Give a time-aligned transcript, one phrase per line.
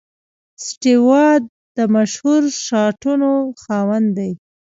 [0.65, 1.25] سټیو وا
[1.77, 3.31] د مشهور شاټسونو
[3.63, 4.31] خاوند دئ.